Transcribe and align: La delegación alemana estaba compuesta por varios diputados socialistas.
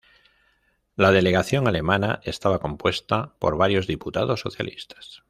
La 0.95 1.11
delegación 1.11 1.67
alemana 1.67 2.21
estaba 2.23 2.57
compuesta 2.57 3.35
por 3.37 3.55
varios 3.57 3.85
diputados 3.85 4.39
socialistas. 4.39 5.19